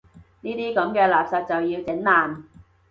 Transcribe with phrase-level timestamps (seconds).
[0.41, 2.41] 呢啲噉嘅垃圾就要整爛